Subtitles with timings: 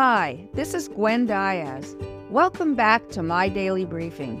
[0.00, 1.96] Hi, this is Gwen Diaz.
[2.30, 4.40] Welcome back to My Daily Briefing.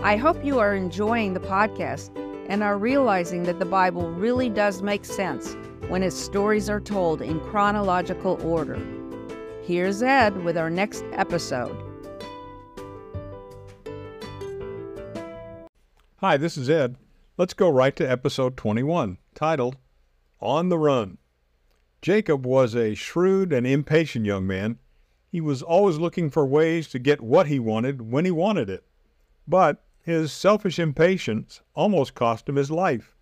[0.00, 2.16] I hope you are enjoying the podcast
[2.48, 5.56] and are realizing that the Bible really does make sense
[5.88, 8.80] when its stories are told in chronological order.
[9.64, 11.76] Here's Ed with our next episode.
[16.18, 16.94] Hi, this is Ed.
[17.36, 19.78] Let's go right to episode 21, titled
[20.40, 21.18] On the Run.
[22.02, 24.78] Jacob was a shrewd and impatient young man.
[25.32, 28.84] He was always looking for ways to get what he wanted when he wanted it.
[29.48, 33.16] But his selfish impatience almost cost him his life.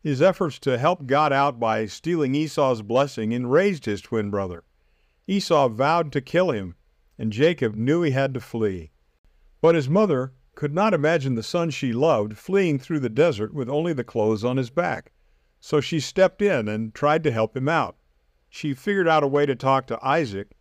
[0.00, 4.62] His efforts to help God out by stealing Esau's blessing enraged his twin brother.
[5.26, 6.76] Esau vowed to kill him,
[7.18, 8.92] and Jacob knew he had to flee.
[9.60, 13.68] But his mother could not imagine the son she loved fleeing through the desert with
[13.68, 15.10] only the clothes on his back.
[15.58, 17.96] So she stepped in and tried to help him out.
[18.48, 20.52] She figured out a way to talk to Isaac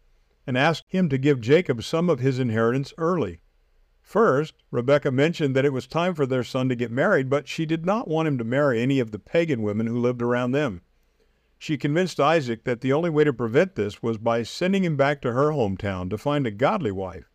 [0.48, 3.42] and asked him to give Jacob some of his inheritance early.
[4.02, 7.66] First, Rebekah mentioned that it was time for their son to get married, but she
[7.66, 10.82] did not want him to marry any of the pagan women who lived around them.
[11.60, 15.22] She convinced Isaac that the only way to prevent this was by sending him back
[15.22, 17.30] to her hometown to find a godly wife.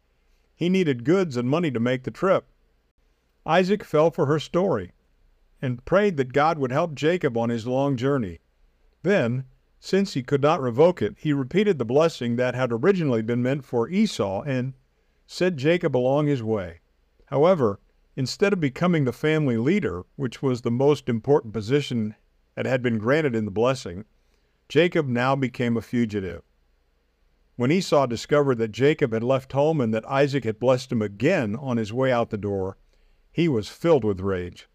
[0.55, 2.49] He needed goods and money to make the trip.
[3.45, 4.93] Isaac fell for her story
[5.61, 8.41] and prayed that God would help Jacob on his long journey.
[9.03, 9.45] Then,
[9.85, 13.65] since he could not revoke it, he repeated the blessing that had originally been meant
[13.65, 14.75] for Esau and
[15.27, 16.79] sent Jacob along his way.
[17.27, 17.81] However,
[18.15, 22.15] instead of becoming the family leader, which was the most important position
[22.55, 24.05] that had been granted in the blessing,
[24.69, 26.43] Jacob now became a fugitive.
[27.57, 31.57] When Esau discovered that Jacob had left home and that Isaac had blessed him again
[31.57, 32.77] on his way out the door,
[33.33, 34.69] he was filled with rage.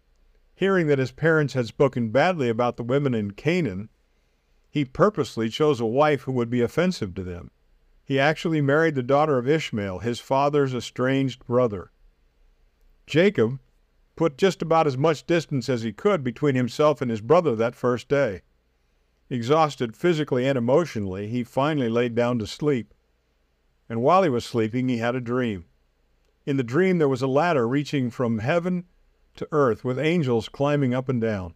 [0.54, 3.88] Hearing that his parents had spoken badly about the women in Canaan,
[4.70, 7.50] he purposely chose a wife who would be offensive to them.
[8.04, 11.90] He actually married the daughter of Ishmael, his father's estranged brother.
[13.06, 13.58] Jacob
[14.16, 17.74] put just about as much distance as he could between himself and his brother that
[17.74, 18.42] first day.
[19.30, 22.94] Exhausted physically and emotionally, he finally laid down to sleep.
[23.88, 25.66] And while he was sleeping, he had a dream.
[26.46, 28.86] In the dream, there was a ladder reaching from heaven
[29.36, 31.54] to earth with angels climbing up and down.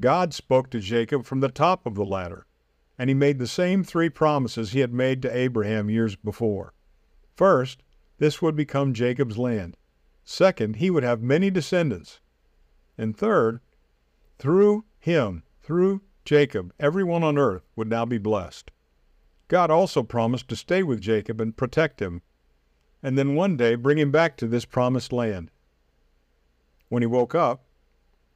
[0.00, 2.46] God spoke to Jacob from the top of the ladder,
[2.98, 6.72] and he made the same three promises he had made to Abraham years before.
[7.34, 7.82] First,
[8.18, 9.76] this would become Jacob's land.
[10.24, 12.20] Second, he would have many descendants.
[12.96, 13.60] And third,
[14.38, 18.70] through him, through Jacob, everyone on earth would now be blessed.
[19.48, 22.22] God also promised to stay with Jacob and protect him
[23.02, 25.50] and then one day bring him back to this promised land.
[26.88, 27.64] When he woke up,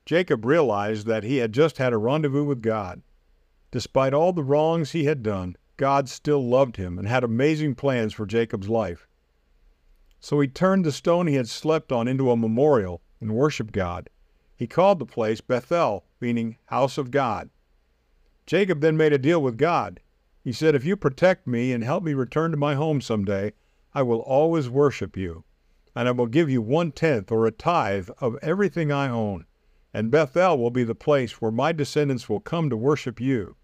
[0.04, 3.02] Jacob realized that he had just had a rendezvous with God.
[3.70, 8.12] Despite all the wrongs he had done, God still loved him and had amazing plans
[8.12, 9.08] for Jacob's life.
[10.20, 14.10] So he turned the stone he had slept on into a memorial and worshiped God.
[14.56, 17.50] He called the place Bethel, meaning house of God.
[18.46, 20.00] Jacob then made a deal with God.
[20.44, 23.52] He said, If you protect me and help me return to my home someday,
[23.94, 25.44] I will always worship you,
[25.94, 29.46] and I will give you one tenth or a tithe of everything I own,
[29.94, 33.56] and Bethel will be the place where my descendants will come to worship you.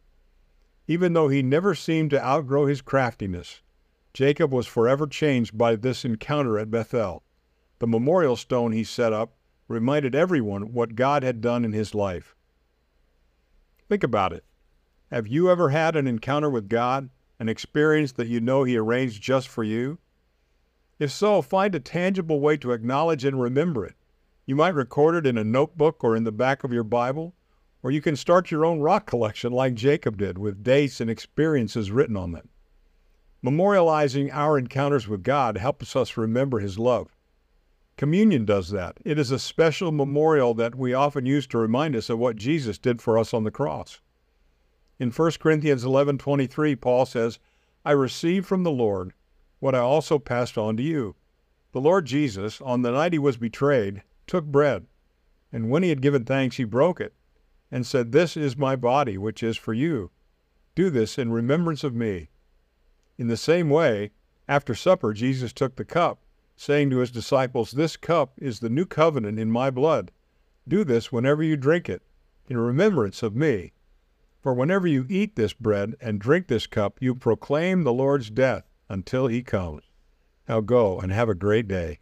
[0.87, 3.63] Even though he never seemed to outgrow his craftiness,
[4.13, 7.23] Jacob was forever changed by this encounter at Bethel.
[7.79, 9.37] The memorial stone he set up
[9.69, 12.35] reminded everyone what God had done in his life.
[13.89, 14.45] Think about it.
[15.11, 17.09] Have you ever had an encounter with God,
[17.39, 19.99] an experience that you know He arranged just for you?
[20.99, 23.95] If so, find a tangible way to acknowledge and remember it.
[24.49, 27.35] You might record it in a notebook or in the back of your Bible,
[27.83, 31.91] or you can start your own rock collection like Jacob did with dates and experiences
[31.91, 32.49] written on them.
[33.45, 37.15] Memorializing our encounters with God helps us remember His love.
[37.99, 38.97] Communion does that.
[39.05, 42.79] It is a special memorial that we often use to remind us of what Jesus
[42.79, 44.01] did for us on the cross.
[44.99, 47.39] In 1 Corinthians 11:23, Paul says,
[47.85, 49.13] "I received from the Lord
[49.59, 51.17] what I also passed on to you.
[51.73, 54.87] The Lord Jesus, on the night he was betrayed, took bread,
[55.53, 57.15] and when he had given thanks, he broke it,
[57.71, 60.11] and said, This is my body, which is for you.
[60.75, 62.29] Do this in remembrance of me.
[63.17, 64.13] In the same way,
[64.47, 66.23] after supper, Jesus took the cup,
[66.57, 70.13] saying to his disciples, This cup is the new covenant in my blood.
[70.69, 72.03] Do this whenever you drink it,
[72.47, 73.73] in remembrance of me.
[74.41, 78.65] For whenever you eat this bread and drink this cup, you proclaim the Lord's death
[78.89, 79.83] until he comes.
[80.49, 81.99] Now go and have a great day.